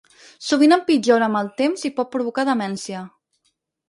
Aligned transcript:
Sovint 0.43 0.71
empitjora 0.77 1.27
amb 1.31 1.39
el 1.41 1.51
temps 1.61 1.85
i 1.89 1.91
pot 1.99 2.09
provocar 2.15 2.47
demència. 2.49 3.03